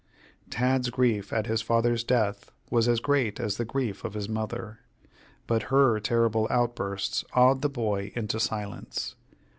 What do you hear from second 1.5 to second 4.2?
father's death was as great as the grief of